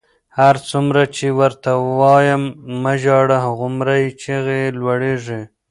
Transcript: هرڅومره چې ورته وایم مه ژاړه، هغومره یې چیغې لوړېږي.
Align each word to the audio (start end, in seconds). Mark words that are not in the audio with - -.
هرڅومره 0.39 1.03
چې 1.15 1.25
ورته 1.39 1.71
وایم 2.01 2.43
مه 2.81 2.93
ژاړه، 3.03 3.37
هغومره 3.45 3.93
یې 4.01 4.09
چیغې 4.21 4.61
لوړېږي. 4.79 5.41